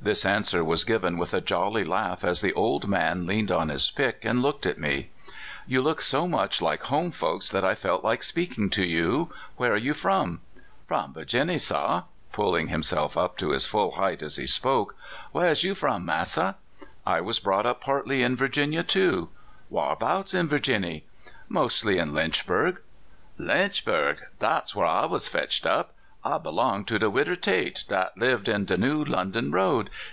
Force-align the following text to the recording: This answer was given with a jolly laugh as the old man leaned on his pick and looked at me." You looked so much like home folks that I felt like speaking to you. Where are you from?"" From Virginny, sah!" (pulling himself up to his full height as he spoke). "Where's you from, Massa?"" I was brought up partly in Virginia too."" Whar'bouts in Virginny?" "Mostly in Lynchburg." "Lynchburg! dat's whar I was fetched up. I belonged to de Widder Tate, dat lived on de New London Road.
This 0.00 0.24
answer 0.24 0.62
was 0.62 0.84
given 0.84 1.18
with 1.18 1.34
a 1.34 1.40
jolly 1.40 1.84
laugh 1.84 2.24
as 2.24 2.40
the 2.40 2.52
old 2.54 2.86
man 2.86 3.26
leaned 3.26 3.50
on 3.50 3.68
his 3.68 3.90
pick 3.90 4.24
and 4.24 4.40
looked 4.40 4.64
at 4.64 4.78
me." 4.78 5.10
You 5.66 5.82
looked 5.82 6.04
so 6.04 6.28
much 6.28 6.62
like 6.62 6.84
home 6.84 7.10
folks 7.10 7.50
that 7.50 7.64
I 7.64 7.74
felt 7.74 8.04
like 8.04 8.22
speaking 8.22 8.70
to 8.70 8.84
you. 8.84 9.30
Where 9.56 9.72
are 9.72 9.76
you 9.76 9.94
from?"" 9.94 10.40
From 10.86 11.12
Virginny, 11.12 11.58
sah!" 11.58 12.04
(pulling 12.32 12.68
himself 12.68 13.16
up 13.16 13.36
to 13.38 13.50
his 13.50 13.66
full 13.66 13.90
height 13.90 14.22
as 14.22 14.36
he 14.36 14.46
spoke). 14.46 14.94
"Where's 15.32 15.64
you 15.64 15.74
from, 15.74 16.04
Massa?"" 16.04 16.56
I 17.06 17.20
was 17.20 17.40
brought 17.40 17.66
up 17.66 17.80
partly 17.80 18.22
in 18.22 18.36
Virginia 18.36 18.84
too."" 18.84 19.30
Whar'bouts 19.68 20.32
in 20.32 20.48
Virginny?" 20.48 21.06
"Mostly 21.48 21.98
in 21.98 22.14
Lynchburg." 22.14 22.82
"Lynchburg! 23.36 24.24
dat's 24.38 24.76
whar 24.76 24.86
I 24.86 25.06
was 25.06 25.26
fetched 25.26 25.66
up. 25.66 25.92
I 26.24 26.36
belonged 26.36 26.88
to 26.88 26.98
de 26.98 27.08
Widder 27.08 27.36
Tate, 27.36 27.84
dat 27.86 28.18
lived 28.18 28.50
on 28.50 28.64
de 28.64 28.76
New 28.76 29.04
London 29.04 29.52
Road. 29.52 29.88